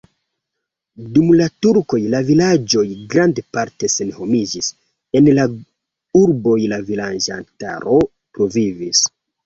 [1.17, 4.73] Dum la turkoj la vilaĝoj grandparte senhomiĝis,
[5.21, 5.49] en la
[6.25, 8.05] urboj la loĝantaro
[8.37, 9.09] pluvivis.